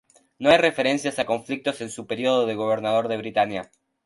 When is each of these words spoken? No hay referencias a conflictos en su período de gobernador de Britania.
No 0.39 0.49
hay 0.49 0.57
referencias 0.57 1.19
a 1.19 1.25
conflictos 1.27 1.79
en 1.81 1.91
su 1.91 2.07
período 2.07 2.47
de 2.47 2.55
gobernador 2.55 3.07
de 3.07 3.17
Britania. 3.17 3.69